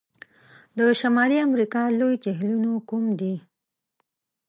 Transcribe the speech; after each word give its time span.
د 0.77 0.79
شمالي 0.99 1.37
امریکا 1.47 1.81
لوی 1.99 2.15
جهیلونو 2.23 2.73
کوم 2.89 3.03
دي؟ 3.19 3.33